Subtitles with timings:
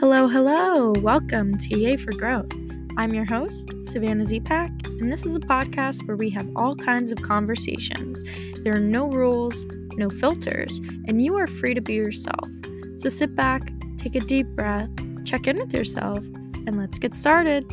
[0.00, 0.92] Hello, hello.
[1.00, 2.52] Welcome to Yay for Growth.
[2.96, 7.10] I'm your host, Savannah Zepak, and this is a podcast where we have all kinds
[7.10, 8.22] of conversations.
[8.62, 9.66] There are no rules,
[9.96, 10.78] no filters,
[11.08, 12.48] and you are free to be yourself.
[12.94, 14.88] So sit back, take a deep breath,
[15.24, 16.24] check in with yourself,
[16.64, 17.64] and let's get started.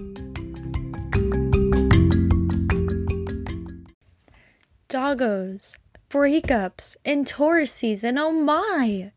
[4.90, 5.78] Doggos,
[6.10, 9.12] breakups, and Taurus season, oh my!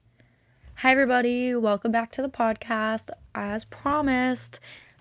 [0.83, 1.57] Hi, everybody.
[1.57, 3.11] Welcome back to the podcast.
[3.35, 4.61] As promised,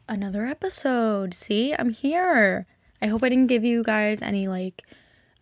[0.10, 1.36] another episode.
[1.36, 2.66] See, I'm here.
[3.00, 4.82] I hope I didn't give you guys any like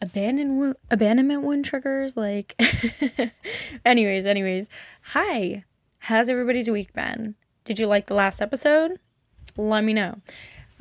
[0.02, 2.17] abandon abandonment wound triggers.
[2.17, 2.61] Like,
[3.85, 4.70] anyways, anyways.
[5.13, 5.63] Hi.
[5.99, 7.36] How's everybody's week been?
[7.63, 8.99] Did you like the last episode?
[9.55, 10.20] Let me know.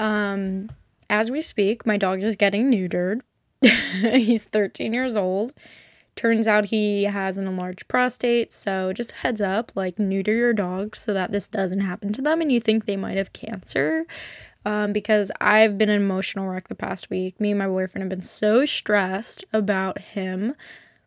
[0.01, 0.69] Um,
[1.09, 3.21] as we speak, my dog is getting neutered.
[3.61, 5.53] He's 13 years old
[6.17, 10.95] Turns out he has an enlarged prostate, so just heads up, like neuter your dog
[10.95, 14.07] so that this doesn't happen to them and you think they might have cancer.
[14.65, 17.39] Um, because I've been an emotional wreck the past week.
[17.39, 20.55] Me and my boyfriend have been so stressed about him.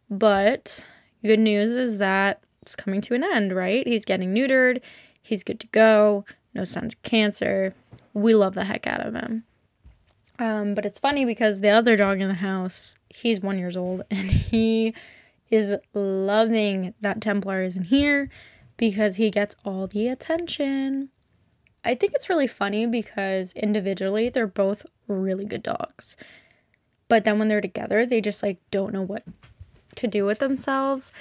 [0.09, 0.88] But
[1.24, 3.88] good news is that it's coming to an end, right?
[3.88, 4.81] He's getting neutered,
[5.22, 7.74] he's good to go, no signs of cancer.
[8.14, 9.46] We love the heck out of him.
[10.38, 14.04] Um, but it's funny because the other dog in the house, he's one years old
[14.12, 14.94] and he
[15.50, 18.30] is loving that Templar isn't here
[18.76, 21.09] because he gets all the attention.
[21.84, 26.18] I think it's really funny because individually they're both really good dogs.
[27.08, 29.24] But then when they're together, they just like don't know what
[29.96, 31.14] to do with themselves.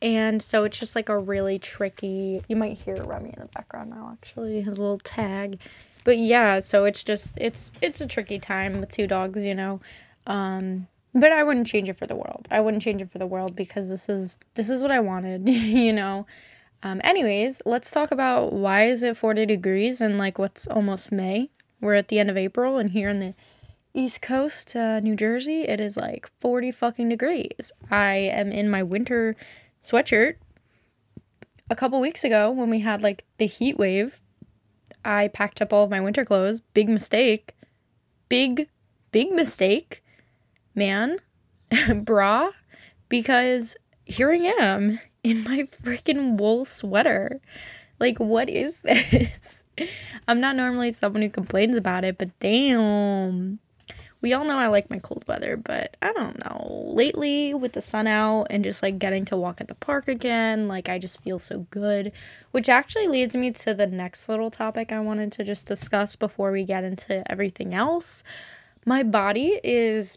[0.00, 2.42] And so it's just like a really tricky.
[2.48, 5.58] You might hear Remy in the background now, actually, his little tag
[6.04, 9.80] but yeah, so it's just it's it's a tricky time with two dogs, you know.
[10.26, 12.48] Um, but I wouldn't change it for the world.
[12.50, 15.48] I wouldn't change it for the world because this is this is what I wanted,
[15.48, 16.26] you know.
[16.82, 21.50] Um, anyways, let's talk about why is it 40 degrees and like what's almost May.
[21.80, 23.34] We're at the end of April and here in the
[23.94, 27.72] East Coast, uh, New Jersey, it is like 40 fucking degrees.
[27.90, 29.36] I am in my winter
[29.80, 30.34] sweatshirt.
[31.70, 34.20] A couple weeks ago when we had like the heat wave,
[35.04, 36.60] I packed up all of my winter clothes.
[36.60, 37.54] Big mistake.
[38.28, 38.68] Big,
[39.12, 40.02] big mistake,
[40.74, 41.18] man.
[41.94, 42.50] Bra.
[43.08, 47.40] Because here I am in my freaking wool sweater.
[47.98, 49.64] Like, what is this?
[50.26, 53.58] I'm not normally someone who complains about it, but damn
[54.24, 56.86] we all know I like my cold weather, but I don't know.
[56.86, 60.66] Lately, with the sun out and just like getting to walk at the park again,
[60.66, 62.10] like I just feel so good.
[62.50, 66.52] Which actually leads me to the next little topic I wanted to just discuss before
[66.52, 68.24] we get into everything else.
[68.86, 70.16] My body is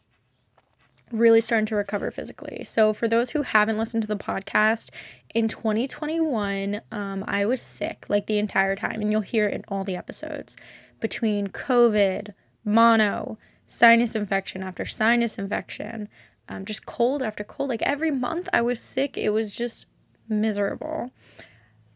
[1.12, 2.63] really starting to recover physically.
[2.63, 4.90] So, for those who haven't listened to the podcast,
[5.34, 9.63] in 2021, um, I was sick like the entire time, and you'll hear it in
[9.67, 10.56] all the episodes
[11.00, 12.34] between COVID,
[12.66, 16.09] mono, sinus infection after sinus infection,
[16.50, 17.69] um, just cold after cold.
[17.69, 19.17] Like every month I was sick.
[19.17, 19.85] It was just
[20.29, 21.12] miserable.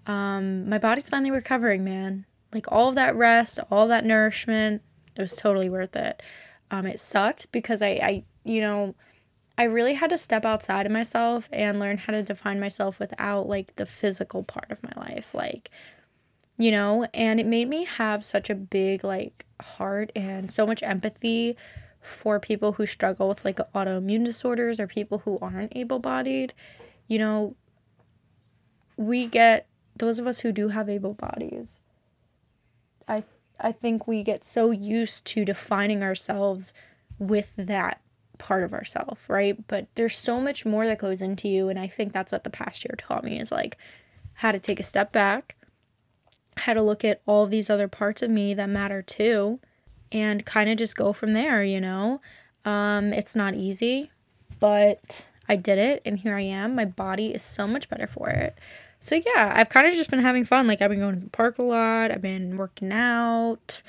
[0.05, 2.25] Um, my body's finally recovering, man.
[2.53, 4.81] Like all of that rest, all that nourishment,
[5.15, 6.21] it was totally worth it.
[6.69, 8.95] Um, it sucked because I, I, you know,
[9.57, 13.47] I really had to step outside of myself and learn how to define myself without
[13.47, 15.33] like the physical part of my life.
[15.33, 15.69] Like,
[16.57, 20.81] you know, and it made me have such a big like heart and so much
[20.81, 21.55] empathy
[22.01, 26.53] for people who struggle with like autoimmune disorders or people who aren't able-bodied.
[27.07, 27.55] You know,
[28.97, 31.81] we get those of us who do have able bodies.
[33.07, 33.23] I
[33.59, 36.73] I think we get so used to defining ourselves
[37.19, 38.00] with that
[38.41, 39.55] part of ourselves, right?
[39.67, 42.49] But there's so much more that goes into you and I think that's what the
[42.49, 43.77] past year taught me is like
[44.35, 45.55] how to take a step back
[46.57, 49.59] how to look at all these other parts of me that matter too
[50.11, 52.21] and kind of just go from there, you know?
[52.65, 54.11] Um, it's not easy,
[54.59, 56.75] but I did it and here I am.
[56.75, 58.57] My body is so much better for it.
[58.99, 60.67] So yeah, I've kind of just been having fun.
[60.67, 63.81] Like I've been going to the park a lot, I've been working out.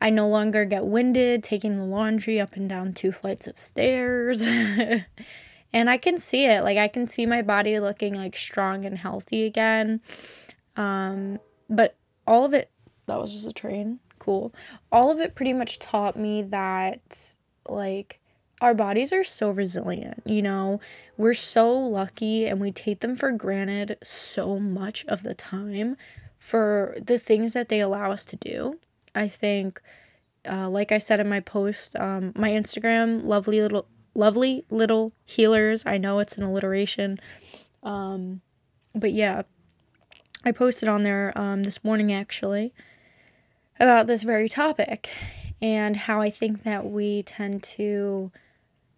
[0.00, 4.40] I no longer get winded taking the laundry up and down two flights of stairs.
[5.72, 6.64] and I can see it.
[6.64, 10.00] Like I can see my body looking like strong and healthy again.
[10.76, 11.38] Um
[11.68, 12.70] but all of it,
[13.06, 14.00] that was just a train.
[14.18, 14.54] Cool.
[14.92, 17.36] All of it pretty much taught me that,
[17.68, 18.20] like,
[18.60, 20.80] our bodies are so resilient, you know?
[21.16, 25.96] We're so lucky and we take them for granted so much of the time
[26.38, 28.78] for the things that they allow us to do.
[29.14, 29.80] I think,
[30.48, 35.84] uh, like I said in my post, um, my Instagram, lovely little, lovely little healers.
[35.86, 37.18] I know it's an alliteration.
[37.82, 38.40] Um,
[38.94, 39.42] but yeah,
[40.44, 42.72] I posted on there um, this morning actually
[43.78, 45.10] about this very topic
[45.60, 48.30] and how I think that we tend to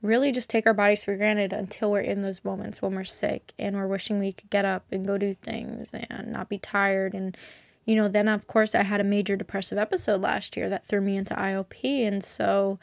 [0.03, 3.53] really just take our bodies for granted until we're in those moments when we're sick
[3.59, 7.15] and we're wishing we could get up and go do things and not be tired
[7.15, 7.37] and
[7.85, 11.01] you know then of course I had a major depressive episode last year that threw
[11.01, 12.79] me into IOP and so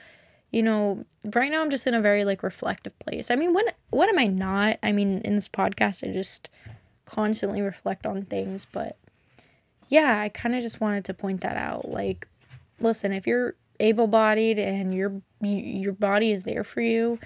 [0.51, 3.31] you know right now I'm just in a very like reflective place.
[3.31, 4.78] I mean when when am I not?
[4.84, 6.50] I mean in this podcast I just
[7.06, 8.98] constantly reflect on things but
[9.88, 12.28] yeah, I kind of just wanted to point that out like
[12.80, 17.19] listen, if you're able-bodied and your your body is there for you,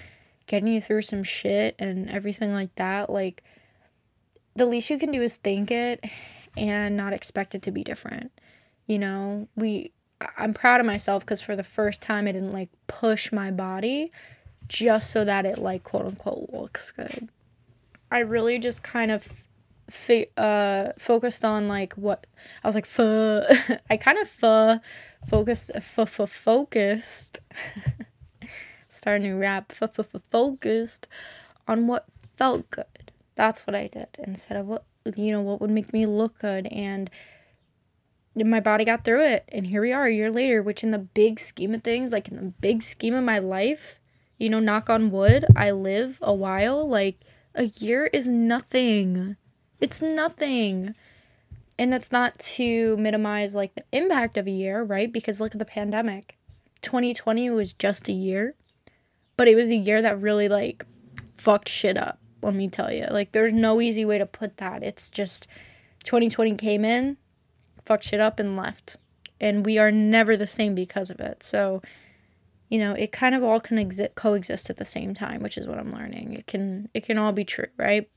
[0.46, 3.42] getting you through some shit and everything like that, like
[4.54, 6.04] the least you can do is think it
[6.56, 8.32] and not expect it to be different.
[8.86, 9.92] You know, we
[10.36, 14.12] I'm proud of myself cuz for the first time I didn't like push my body
[14.68, 17.28] just so that it like quote unquote looks good.
[18.10, 19.46] I really just kind of
[20.38, 22.26] uh focused on like what
[22.62, 23.42] I was like fuh
[23.90, 24.78] I kind of fuh
[25.26, 27.40] focused f- f- focused
[28.88, 31.06] start a new rap focused
[31.68, 32.06] on what
[32.36, 34.84] felt good that's what I did instead of what
[35.16, 37.10] you know what would make me look good and
[38.36, 40.98] my body got through it and here we are a year later which in the
[40.98, 44.00] big scheme of things like in the big scheme of my life
[44.38, 47.18] you know knock on wood I live a while like
[47.54, 49.36] a year is nothing
[49.84, 50.94] it's nothing.
[51.78, 55.12] And that's not to minimize like the impact of a year, right?
[55.12, 56.38] Because look at the pandemic.
[56.80, 58.54] 2020 was just a year,
[59.36, 60.86] but it was a year that really like
[61.36, 63.06] fucked shit up, let me tell you.
[63.10, 64.82] Like there's no easy way to put that.
[64.82, 65.46] It's just
[66.04, 67.16] 2020 came in,
[67.84, 68.96] fucked shit up and left.
[69.40, 71.42] And we are never the same because of it.
[71.42, 71.82] So,
[72.68, 75.66] you know, it kind of all can exist coexist at the same time, which is
[75.66, 76.34] what I'm learning.
[76.34, 78.08] It can it can all be true, right?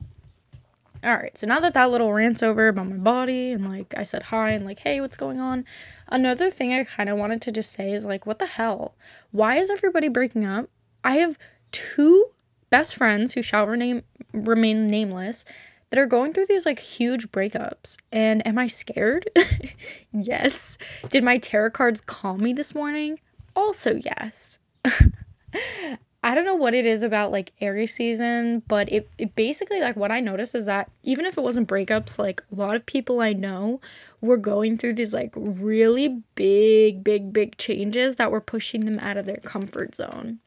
[1.03, 4.01] All right, so now that that little rant's over about my body and like I
[4.01, 5.63] said hi and like, hey, what's going on?
[6.07, 8.95] Another thing I kind of wanted to just say is like, what the hell?
[9.31, 10.69] Why is everybody breaking up?
[11.03, 11.38] I have
[11.71, 12.25] two
[12.69, 14.03] best friends who shall rename,
[14.33, 15.45] remain nameless
[15.89, 17.97] that are going through these like huge breakups.
[18.11, 19.29] And am I scared?
[20.11, 20.77] yes.
[21.09, 23.19] Did my tarot cards call me this morning?
[23.55, 24.59] Also, yes.
[26.23, 29.95] I don't know what it is about like Aries season, but it, it basically like
[29.95, 33.21] what I noticed is that even if it wasn't breakups, like a lot of people
[33.21, 33.79] I know
[34.19, 39.15] were going through these like really big, big, big changes that were pushing them out
[39.15, 40.39] of their comfort zone.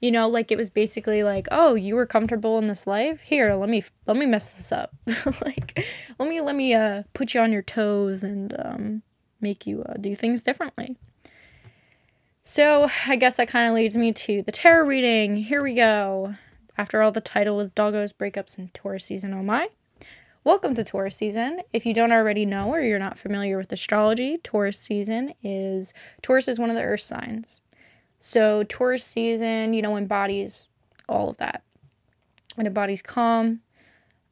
[0.00, 3.22] You know, like it was basically like, oh, you were comfortable in this life.
[3.22, 4.94] Here, let me let me mess this up.
[5.44, 5.84] like,
[6.18, 9.02] let me let me uh put you on your toes and um
[9.40, 10.96] make you uh, do things differently.
[12.44, 15.36] So I guess that kind of leads me to the tarot reading.
[15.36, 16.34] Here we go.
[16.76, 19.68] After all, the title was Doggos, Breakups, and Taurus Season Oh My.
[20.44, 21.60] Welcome to Taurus season.
[21.74, 25.92] If you don't already know or you're not familiar with astrology, Taurus season is
[26.22, 27.60] Taurus is one of the earth signs.
[28.18, 30.68] So Taurus season, you know, embodies
[31.08, 31.62] all of that.
[32.58, 33.60] It embodies calm,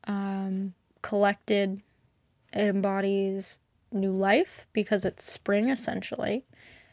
[0.04, 1.82] um, collected.
[2.52, 3.60] It embodies
[3.92, 6.44] new life because it's spring essentially.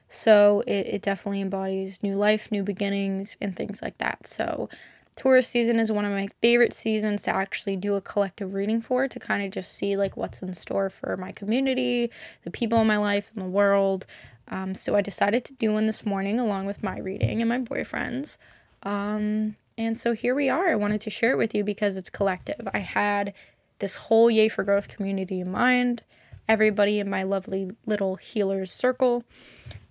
[0.07, 4.27] So it, it definitely embodies new life, new beginnings, and things like that.
[4.27, 4.69] So
[5.15, 9.07] Taurus season is one of my favorite seasons to actually do a collective reading for
[9.07, 12.09] to kind of just see like what's in store for my community,
[12.43, 14.05] the people in my life, and the world.
[14.49, 17.59] Um, so I decided to do one this morning along with my reading and my
[17.59, 18.37] boyfriend's.
[18.83, 20.69] Um, and so here we are.
[20.69, 22.67] I wanted to share it with you because it's collective.
[22.73, 23.33] I had
[23.79, 26.03] this whole Yay for Growth community in mind,
[26.47, 29.23] everybody in my lovely little healers circle.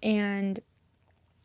[0.03, 0.61] And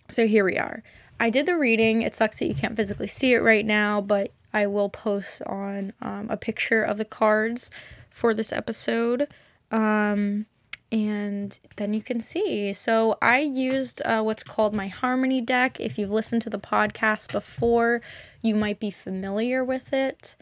[0.09, 0.83] so here we are.
[1.19, 2.03] I did the reading.
[2.03, 5.93] It sucks that you can't physically see it right now, but I will post on
[6.01, 7.71] um, a picture of the cards
[8.09, 9.27] for this episode.
[9.71, 10.45] Um,
[10.91, 12.73] and then you can see.
[12.73, 15.79] So I used uh, what's called my Harmony deck.
[15.79, 18.01] If you've listened to the podcast before,
[18.41, 20.35] you might be familiar with it.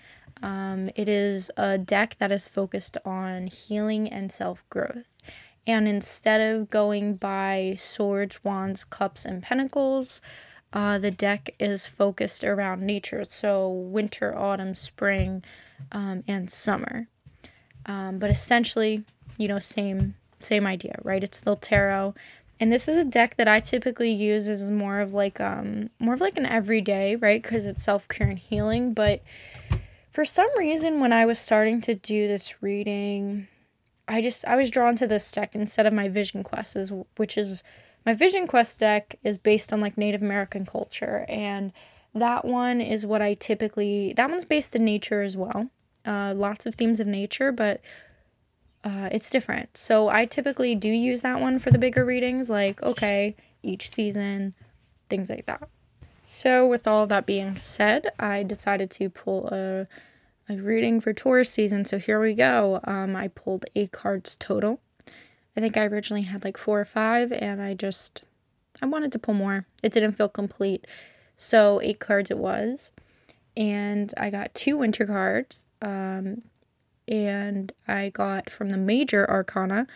[0.44, 5.16] Um, it is a deck that is focused on healing and self growth.
[5.66, 10.22] And instead of going by swords, wands, cups, and pentacles,
[10.72, 13.24] uh, the deck is focused around nature.
[13.24, 15.44] So winter, autumn, spring,
[15.92, 17.08] um, and summer.
[17.88, 19.06] Um, but essentially,
[19.38, 21.24] you know, same same idea, right?
[21.24, 22.16] It's still tarot.
[22.60, 26.14] And this is a deck that I typically use as more of like um more
[26.14, 27.42] of like an everyday, right?
[27.42, 28.94] Because it's self care and healing.
[28.94, 29.22] But
[30.10, 33.48] for some reason, when I was starting to do this reading,
[34.08, 37.38] I just I was drawn to this deck instead of my Vision Quest, is which
[37.38, 37.64] is
[38.06, 41.74] my Vision Quest deck is based on like Native American culture, and
[42.14, 44.14] that one is what I typically.
[44.14, 45.70] That one's based in nature as well.
[46.06, 47.82] Uh, lots of themes of nature, but
[48.86, 49.76] uh, it's different.
[49.76, 54.54] So I typically do use that one for the bigger readings, like, okay, each season,
[55.10, 55.68] things like that.
[56.28, 59.88] So, with all that being said, I decided to pull a,
[60.50, 61.86] a reading for Taurus season.
[61.86, 62.80] So, here we go.
[62.84, 64.80] Um, I pulled eight cards total.
[65.56, 68.26] I think I originally had like four or five, and I just
[68.82, 69.68] I wanted to pull more.
[69.84, 70.88] It didn't feel complete.
[71.36, 72.92] So, eight cards it was.
[73.56, 75.68] And I got two winter cards.
[75.80, 76.42] Um,
[77.08, 79.88] and I got from the major arcana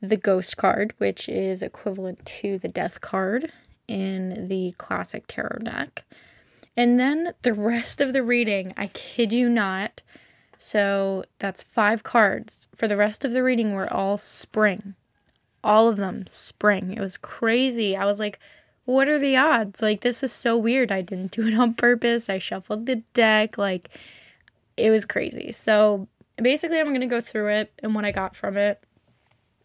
[0.00, 3.52] the ghost card, which is equivalent to the death card
[3.86, 6.04] in the classic tarot deck.
[6.76, 10.02] And then the rest of the reading, I kid you not.
[10.56, 12.68] So that's five cards.
[12.74, 14.94] For the rest of the reading, were all spring.
[15.64, 16.94] All of them spring.
[16.94, 17.96] It was crazy.
[17.96, 18.38] I was like,
[18.84, 19.82] what are the odds?
[19.82, 20.92] Like, this is so weird.
[20.92, 22.28] I didn't do it on purpose.
[22.30, 23.58] I shuffled the deck.
[23.58, 23.90] Like,
[24.76, 25.50] it was crazy.
[25.50, 26.06] So
[26.42, 28.82] basically, I'm going to go through it and what I got from it.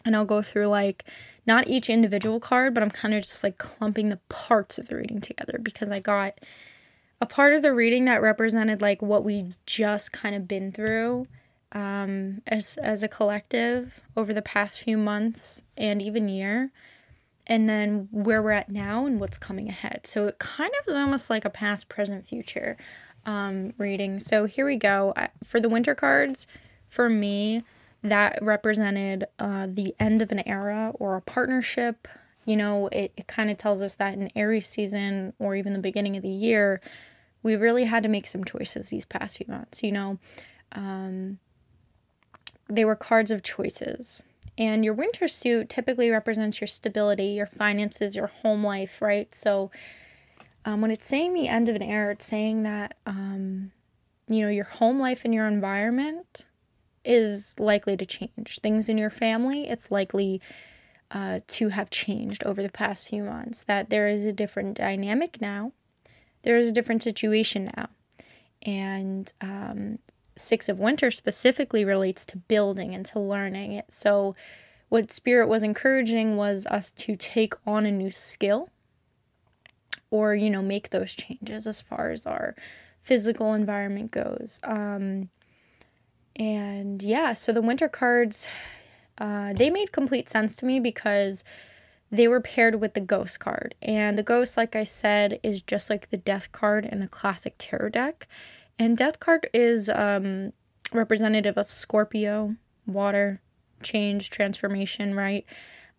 [0.05, 1.05] And I'll go through like
[1.45, 4.97] not each individual card, but I'm kind of just like clumping the parts of the
[4.97, 6.39] reading together because I got
[7.21, 11.27] a part of the reading that represented like what we just kind of been through
[11.73, 16.71] um, as as a collective over the past few months and even year,
[17.47, 20.05] and then where we're at now and what's coming ahead.
[20.05, 22.77] So it kind of is almost like a past, present, future
[23.25, 24.19] um, reading.
[24.19, 25.13] So here we go
[25.43, 26.45] for the winter cards.
[26.93, 27.63] For me,
[28.03, 32.07] that represented uh, the end of an era or a partnership.
[32.45, 35.79] You know, it, it kind of tells us that in Aries season or even the
[35.79, 36.81] beginning of the year,
[37.41, 39.81] we really had to make some choices these past few months.
[39.81, 40.19] You know,
[40.73, 41.39] um,
[42.69, 44.23] they were cards of choices.
[44.55, 49.33] And your winter suit typically represents your stability, your finances, your home life, right?
[49.33, 49.71] So
[50.63, 53.71] um, when it's saying the end of an era, it's saying that, um,
[54.27, 56.45] you know, your home life and your environment
[57.03, 58.59] is likely to change.
[58.61, 60.41] Things in your family, it's likely
[61.11, 63.63] uh, to have changed over the past few months.
[63.63, 65.71] That there is a different dynamic now,
[66.43, 67.89] there is a different situation now.
[68.61, 69.99] And um,
[70.35, 73.91] Six of Winter specifically relates to building and to learning it.
[73.91, 74.35] So,
[74.89, 78.69] what Spirit was encouraging was us to take on a new skill
[80.11, 82.55] or, you know, make those changes as far as our
[83.01, 84.59] physical environment goes.
[84.63, 85.29] Um,
[86.35, 88.47] and yeah, so the winter cards,
[89.17, 91.43] uh, they made complete sense to me because
[92.09, 93.75] they were paired with the ghost card.
[93.81, 97.55] And the ghost, like I said, is just like the death card in the classic
[97.57, 98.27] tarot deck.
[98.77, 100.53] And death card is um,
[100.91, 103.41] representative of Scorpio, water,
[103.81, 105.45] change, transformation, right?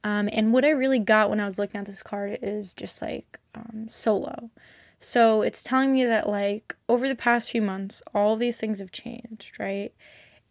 [0.03, 3.01] Um, and what I really got when I was looking at this card is just
[3.01, 4.51] like um, solo.
[4.99, 8.93] So it's telling me that, like, over the past few months, all these things have
[8.93, 9.93] changed, right?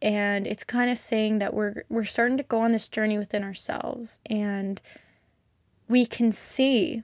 [0.04, 3.42] And it's kind of saying that we're we're starting to go on this journey within
[3.42, 4.82] ourselves and
[5.88, 7.04] we can see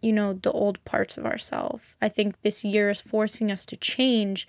[0.00, 1.96] you know the old parts of ourselves.
[2.00, 4.48] I think this year is forcing us to change.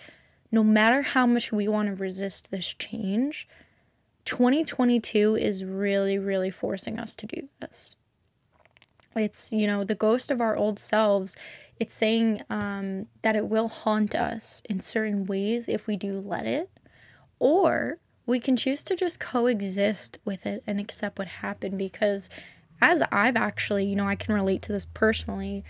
[0.51, 3.47] No matter how much we want to resist this change
[4.25, 7.95] 2022 is really really forcing us to do this.
[9.15, 11.35] It's you know the ghost of our old selves.
[11.79, 16.45] It's saying um, that it will haunt us in certain ways if we do let
[16.45, 16.69] it
[17.43, 22.29] or we can choose to just coexist with it and accept what happened because
[22.81, 25.65] as I've actually, you know, I can relate to this personally.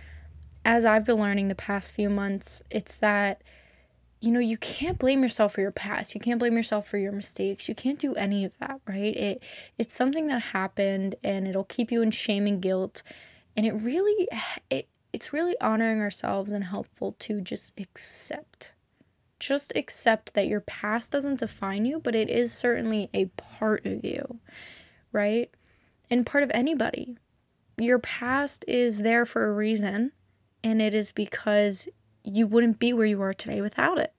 [0.64, 3.42] As I've been learning the past few months, it's that
[4.22, 6.16] you know, you can't blame yourself for your past.
[6.16, 7.68] You can't blame yourself for your mistakes.
[7.68, 9.16] You can't do any of that, right?
[9.18, 9.44] It
[9.80, 13.02] it's something that happened and it'll keep you in shame and guilt.
[13.58, 14.28] And it really
[14.70, 18.74] it it's really honoring ourselves and helpful to just accept
[19.44, 24.04] just accept that your past doesn't define you, but it is certainly a part of
[24.04, 24.40] you,
[25.12, 25.52] right?
[26.10, 27.18] And part of anybody.
[27.78, 30.12] Your past is there for a reason,
[30.64, 31.88] and it is because
[32.24, 34.14] you wouldn't be where you are today without it.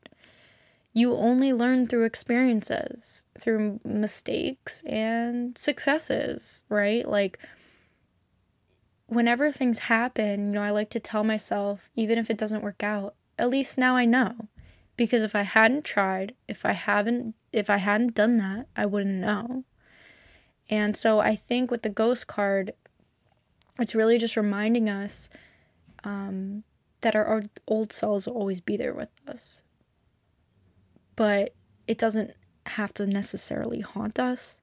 [0.92, 7.08] You only learn through experiences, through mistakes and successes, right?
[7.08, 7.38] Like,
[9.06, 12.82] whenever things happen, you know, I like to tell myself, even if it doesn't work
[12.82, 14.48] out, at least now I know
[14.96, 19.20] because if I hadn't tried, if I haven't if I hadn't done that, I wouldn't
[19.20, 19.64] know.
[20.70, 22.72] And so I think with the ghost card,
[23.78, 25.28] it's really just reminding us
[26.04, 26.64] um,
[27.00, 29.62] that our, our old selves will always be there with us.
[31.16, 31.54] But
[31.86, 32.32] it doesn't
[32.66, 34.58] have to necessarily haunt us.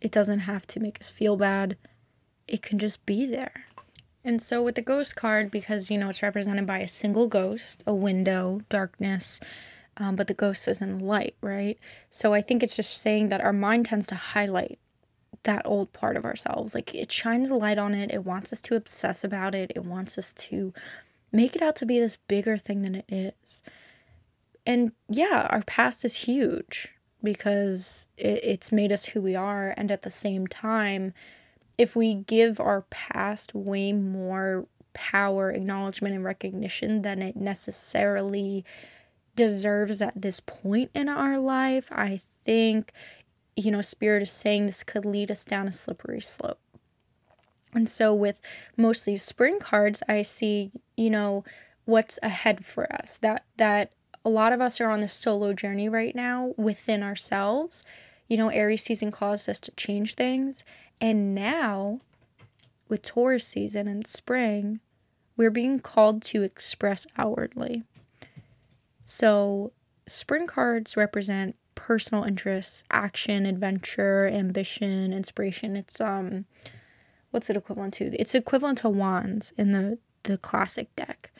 [0.00, 1.76] It doesn't have to make us feel bad.
[2.48, 3.66] It can just be there.
[4.26, 7.84] And so with the ghost card, because you know it's represented by a single ghost,
[7.86, 9.38] a window, darkness,
[9.98, 11.78] um, but the ghost is in the light, right?
[12.10, 14.80] So I think it's just saying that our mind tends to highlight
[15.44, 16.74] that old part of ourselves.
[16.74, 19.84] Like it shines a light on it, it wants us to obsess about it, it
[19.84, 20.74] wants us to
[21.30, 23.62] make it out to be this bigger thing than it is.
[24.66, 29.72] And yeah, our past is huge because it, it's made us who we are.
[29.76, 31.14] And at the same time,
[31.78, 38.64] if we give our past way more power, acknowledgement, and recognition than it necessarily
[39.34, 42.92] deserves at this point in our life, I think,
[43.54, 46.60] you know, Spirit is saying this could lead us down a slippery slope.
[47.74, 48.40] And so, with
[48.76, 51.44] mostly spring cards, I see, you know,
[51.84, 53.18] what's ahead for us.
[53.18, 53.92] That, that
[54.24, 57.84] a lot of us are on the solo journey right now within ourselves.
[58.28, 60.64] You know, Aries season caused us to change things.
[61.00, 62.00] And now,
[62.88, 64.80] with Taurus season and spring,
[65.36, 67.84] we're being called to express outwardly.
[69.04, 69.72] So,
[70.06, 75.76] spring cards represent personal interests, action, adventure, ambition, inspiration.
[75.76, 76.46] It's um
[77.30, 78.06] what's it equivalent to?
[78.18, 81.30] It's equivalent to wands in the the classic deck.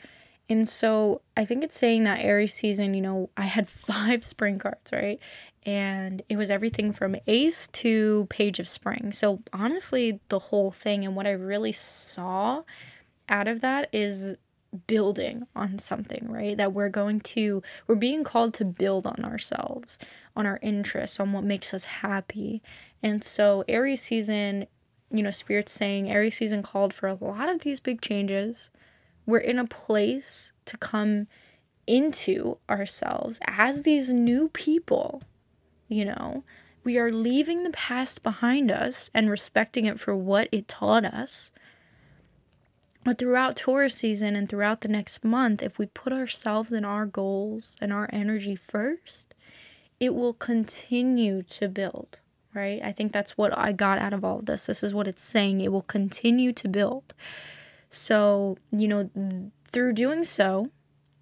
[0.49, 4.59] And so I think it's saying that Aries season, you know, I had five spring
[4.59, 5.19] cards, right?
[5.65, 9.11] And it was everything from ace to page of spring.
[9.11, 12.63] So honestly, the whole thing and what I really saw
[13.27, 14.37] out of that is
[14.85, 16.57] building on something, right?
[16.57, 19.97] That we're going to, we're being called to build on ourselves,
[20.35, 22.61] on our interests, on what makes us happy.
[23.03, 24.67] And so, Aries season,
[25.09, 28.69] you know, Spirit's saying Aries season called for a lot of these big changes.
[29.27, 31.27] We're in a place to come
[31.85, 35.21] into ourselves as these new people,
[35.87, 36.43] you know.
[36.83, 41.51] We are leaving the past behind us and respecting it for what it taught us
[43.07, 47.05] but throughout Taurus season and throughout the next month, if we put ourselves and our
[47.05, 49.33] goals and our energy first,
[49.97, 52.19] it will continue to build,
[52.53, 52.81] right?
[52.83, 54.65] I think that's what I got out of all of this.
[54.65, 55.61] This is what it's saying.
[55.61, 57.13] It will continue to build.
[57.89, 60.69] So, you know, th- through doing so,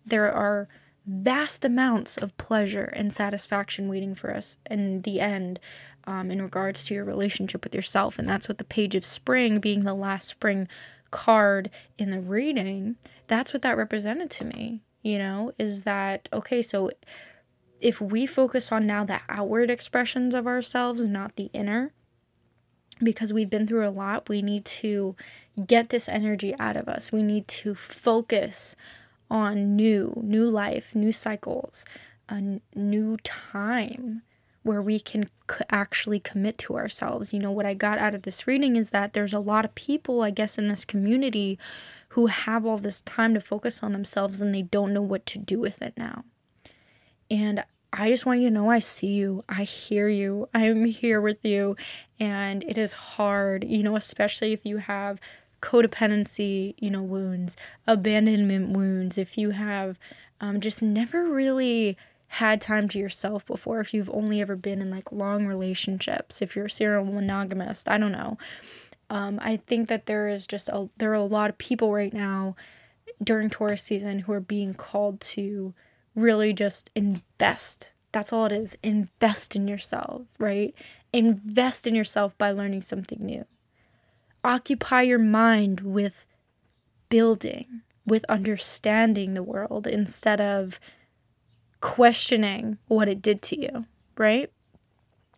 [0.06, 0.67] there are
[1.06, 5.60] vast amounts of pleasure and satisfaction waiting for us in the end
[6.06, 8.17] um, in regards to your relationship with yourself.
[8.17, 10.67] And that's what the page of spring, being the last spring
[11.12, 12.97] card in the reading,
[13.28, 16.91] that's what that represented to me, you know, is that okay, so
[17.80, 21.93] if we focus on now the outward expressions of ourselves, not the inner,
[23.04, 25.15] because we've been through a lot, we need to
[25.65, 27.12] get this energy out of us.
[27.12, 28.76] We need to focus
[29.30, 31.86] on new, new life, new cycles,
[32.30, 34.22] a new time
[34.63, 35.30] where we can
[35.70, 37.34] actually commit to ourselves.
[37.34, 39.76] You know, what I got out of this reading is that there's a lot of
[39.76, 41.60] people, I guess, in this community
[42.10, 45.38] who have all this time to focus on themselves and they don't know what to
[45.38, 46.26] do with it now.
[47.30, 47.63] And
[47.94, 51.46] I just want you to know I see you, I hear you, I'm here with
[51.46, 51.78] you,
[52.20, 55.22] and it is hard, you know, especially if you have
[55.65, 59.97] codependency, you know, wounds, abandonment wounds, if you have
[60.39, 61.97] um, just never really
[62.28, 66.56] had time to yourself before, if you've only ever been in like long relationships, if
[66.56, 68.38] you're a serial monogamist, I don't know.
[69.10, 72.13] Um, I think that there is just a there are a lot of people right
[72.13, 72.56] now
[73.23, 75.73] during Taurus season who are being called to
[76.13, 77.93] really just invest.
[78.12, 78.78] That's all it is.
[78.84, 80.75] Invest in yourself, right?
[81.12, 83.45] Invest in yourself by learning something new.
[84.45, 86.23] Occupy your mind with
[87.10, 90.79] building, with understanding the world instead of
[91.81, 93.86] questioning what it did to you,
[94.19, 94.51] right?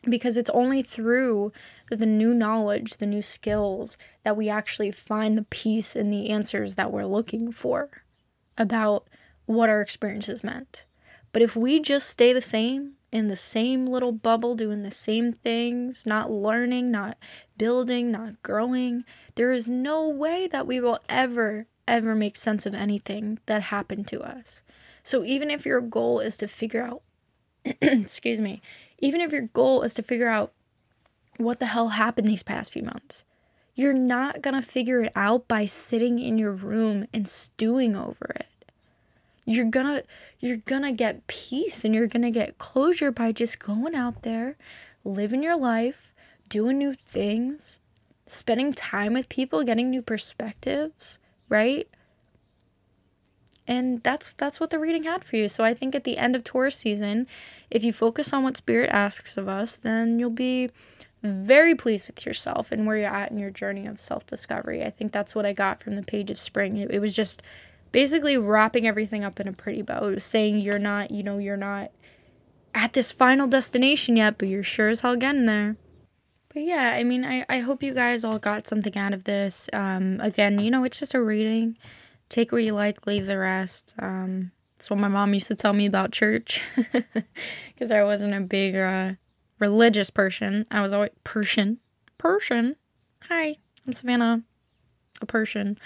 [0.02, 1.54] Because it's only through
[1.90, 6.76] the new knowledge, the new skills, that we actually find the peace and the answers
[6.76, 8.04] that we're looking for
[8.58, 9.08] about
[9.46, 10.84] what our experiences meant.
[11.32, 15.34] But if we just stay the same in the same little bubble, doing the same
[15.34, 17.18] things, not learning, not
[17.58, 19.04] building, not growing,
[19.36, 24.08] there is no way that we will ever, ever make sense of anything that happened
[24.08, 24.64] to us.
[25.04, 27.02] So even if your goal is to figure out,
[27.82, 28.62] excuse me,
[29.00, 30.54] even if your goal is to figure out
[31.38, 33.26] what the hell happened these past few months,
[33.76, 38.48] you're not gonna figure it out by sitting in your room and stewing over it.
[39.50, 40.04] You're gonna
[40.40, 44.58] you're gonna get peace and you're gonna get closure by just going out there,
[45.06, 46.14] living your life,
[46.50, 47.80] doing new things,
[48.28, 51.88] spending time with people, getting new perspectives, right?
[53.68, 55.48] and that's that's what the reading had for you.
[55.50, 57.28] So i think at the end of taurus season
[57.70, 60.70] if you focus on what spirit asks of us then you'll be
[61.24, 64.84] very pleased with yourself and where you're at in your journey of self-discovery.
[64.84, 66.78] I think that's what i got from the page of spring.
[66.78, 67.42] It, it was just
[67.92, 71.92] basically wrapping everything up in a pretty bow, saying you're not, you know, you're not
[72.74, 75.78] at this final destination yet, but you're sure as hell getting there.
[76.54, 79.70] But yeah, I mean, I, I hope you guys all got something out of this.
[79.74, 81.78] Um, again, you know, it's just a reading.
[82.30, 83.94] Take what you like, leave the rest.
[84.00, 86.62] Um, that's what my mom used to tell me about church
[87.74, 89.14] because I wasn't a big uh,
[89.60, 90.66] religious person.
[90.70, 91.80] I was always Persian.
[92.18, 92.76] Persian.
[93.30, 94.44] Hi, I'm Savannah,
[95.22, 95.78] a Persian.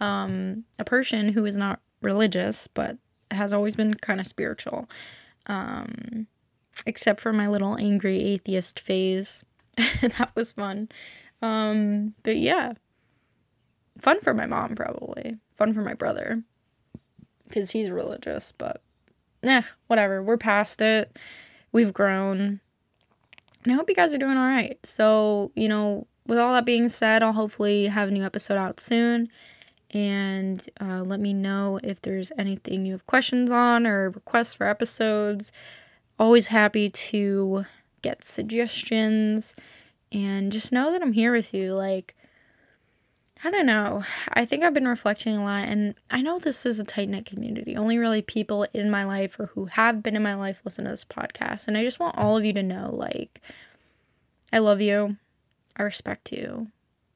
[0.00, 2.98] Um, a person who is not religious but
[3.30, 4.88] has always been kind of spiritual.
[5.46, 6.26] Um,
[6.86, 9.44] except for my little angry atheist phase.
[9.76, 10.88] that was fun.
[11.42, 12.72] Um, but yeah,
[13.98, 15.38] fun for my mom, probably.
[15.52, 16.42] Fun for my brother.
[17.46, 18.82] Because he's religious, but
[19.42, 20.22] eh, whatever.
[20.22, 21.16] We're past it.
[21.72, 22.60] We've grown.
[23.64, 24.78] And I hope you guys are doing all right.
[24.84, 28.80] So, you know, with all that being said, I'll hopefully have a new episode out
[28.80, 29.28] soon.
[29.94, 34.66] And uh, let me know if there's anything you have questions on or requests for
[34.66, 35.52] episodes.
[36.18, 37.64] Always happy to
[38.02, 39.54] get suggestions.
[40.10, 41.74] And just know that I'm here with you.
[41.74, 42.16] Like,
[43.44, 44.02] I don't know.
[44.32, 47.26] I think I've been reflecting a lot, and I know this is a tight knit
[47.26, 47.76] community.
[47.76, 50.90] Only really people in my life or who have been in my life listen to
[50.90, 51.68] this podcast.
[51.68, 53.42] And I just want all of you to know like,
[54.50, 55.18] I love you.
[55.76, 56.68] I respect you.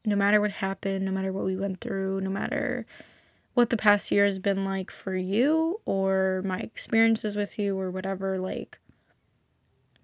[0.09, 2.87] No matter what happened, no matter what we went through, no matter
[3.55, 7.91] what the past year has been like for you or my experiences with you or
[7.91, 8.79] whatever, like,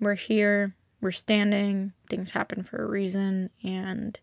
[0.00, 3.48] we're here, we're standing, things happen for a reason.
[3.62, 4.18] And,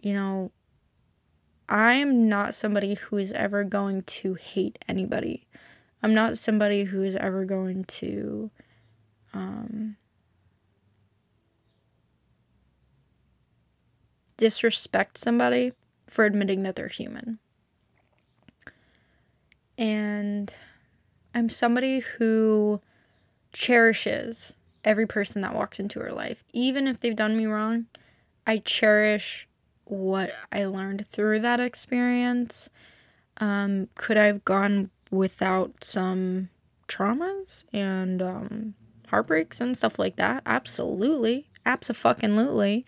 [0.00, 0.52] you know,
[1.68, 5.46] I'm not somebody who is ever going to hate anybody.
[6.02, 8.50] I'm not somebody who is ever going to
[9.32, 9.96] um,
[14.40, 15.72] disrespect somebody
[16.06, 17.38] for admitting that they're human.
[19.76, 20.52] And
[21.34, 22.80] I'm somebody who
[23.52, 26.42] cherishes every person that walks into her life.
[26.54, 27.86] Even if they've done me wrong,
[28.46, 29.46] I cherish
[29.84, 32.70] what I learned through that experience.
[33.36, 36.48] Um, could I have gone without some
[36.88, 38.74] traumas and um,
[39.08, 40.42] heartbreaks and stuff like that?
[40.46, 41.48] Absolutely.
[41.66, 42.86] Absolutely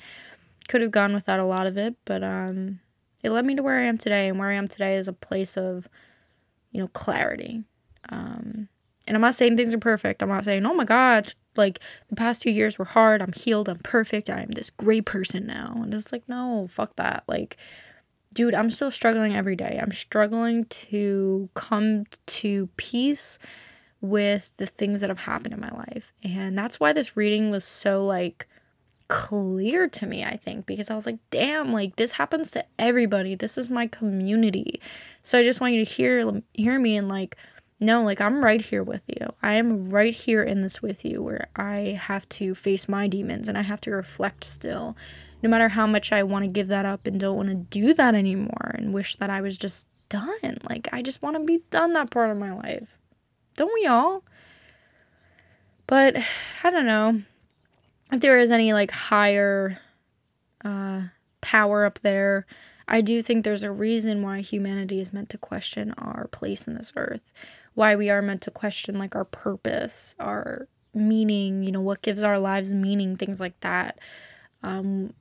[0.68, 2.80] could have gone without a lot of it, but um,
[3.22, 4.28] it led me to where I am today.
[4.28, 5.88] And where I am today is a place of,
[6.70, 7.64] you know, clarity.
[8.08, 8.68] Um,
[9.06, 10.22] and I'm not saying things are perfect.
[10.22, 13.20] I'm not saying, oh my God, like the past two years were hard.
[13.20, 13.68] I'm healed.
[13.68, 14.30] I'm perfect.
[14.30, 15.72] I'm this great person now.
[15.76, 17.24] And it's like, no, fuck that.
[17.26, 17.56] Like,
[18.34, 19.78] dude, I'm still struggling every day.
[19.80, 23.38] I'm struggling to come to peace
[24.00, 26.12] with the things that have happened in my life.
[26.24, 28.48] And that's why this reading was so like
[29.12, 33.34] clear to me, I think, because I was like, damn, like this happens to everybody.
[33.34, 34.80] This is my community.
[35.20, 37.36] So I just want you to hear hear me and like
[37.78, 39.34] no, like I'm right here with you.
[39.42, 43.48] I am right here in this with you where I have to face my demons
[43.48, 44.96] and I have to reflect still.
[45.42, 47.92] No matter how much I want to give that up and don't want to do
[47.92, 50.58] that anymore and wish that I was just done.
[50.70, 52.96] Like I just want to be done that part of my life.
[53.56, 54.24] Don't we all?
[55.86, 56.16] But
[56.64, 57.22] I don't know
[58.12, 59.78] if there is any like higher
[60.64, 61.02] uh,
[61.40, 62.46] power up there,
[62.86, 66.74] I do think there's a reason why humanity is meant to question our place in
[66.74, 67.32] this earth,
[67.74, 72.22] why we are meant to question like our purpose, our meaning, you know, what gives
[72.22, 73.98] our lives meaning, things like that.
[74.62, 75.14] Um,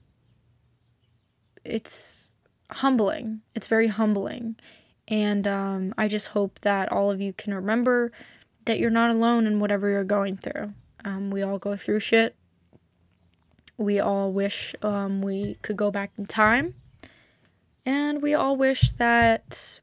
[1.64, 2.36] it's
[2.72, 3.42] humbling.
[3.56, 4.58] It's very humbling.
[5.08, 8.12] And um, I just hope that all of you can remember
[8.66, 10.74] that you're not alone in whatever you're going through.
[11.06, 12.36] Um, we all go through shit
[13.82, 16.76] we all wish um, we could go back in time.
[17.86, 19.82] And we all wish that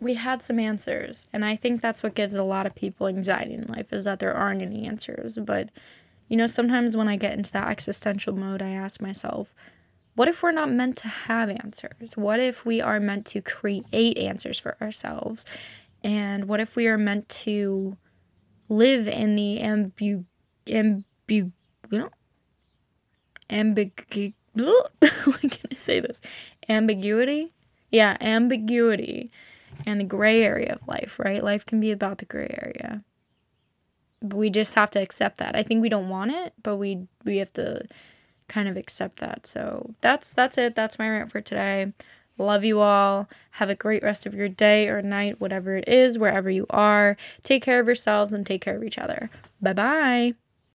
[0.00, 1.28] we had some answers.
[1.32, 4.18] And I think that's what gives a lot of people anxiety in life is that
[4.18, 5.38] there aren't any answers.
[5.38, 5.70] But,
[6.28, 9.54] you know, sometimes when I get into that existential mode, I ask myself,
[10.16, 12.16] what if we're not meant to have answers?
[12.16, 15.44] What if we are meant to create answers for ourselves?
[16.02, 17.96] And what if we are meant to
[18.68, 20.24] live in the ambu,
[20.66, 21.52] ambu,
[23.50, 24.34] ambiguity.
[24.56, 26.20] What can I say this?
[26.68, 27.52] Ambiguity?
[27.90, 29.30] Yeah, ambiguity
[29.84, 31.42] and the gray area of life, right?
[31.42, 33.02] Life can be about the gray area.
[34.22, 35.54] We just have to accept that.
[35.54, 37.86] I think we don't want it, but we we have to
[38.48, 39.46] kind of accept that.
[39.46, 40.74] So that's that's it.
[40.74, 41.92] That's my rant for today.
[42.38, 43.28] Love you all.
[43.52, 47.16] Have a great rest of your day or night, whatever it is, wherever you are.
[47.42, 49.30] Take care of yourselves and take care of each other.
[49.60, 50.45] Bye bye.